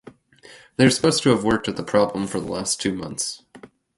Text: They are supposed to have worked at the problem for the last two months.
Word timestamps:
They 0.77 0.85
are 0.87 0.89
supposed 0.89 1.21
to 1.21 1.29
have 1.29 1.43
worked 1.43 1.67
at 1.67 1.75
the 1.77 1.83
problem 1.83 2.25
for 2.25 2.39
the 2.39 2.51
last 2.51 2.81
two 2.81 2.95
months. 2.95 3.43